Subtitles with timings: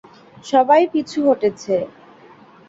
[0.45, 1.75] সবাই পিছু হটেছে।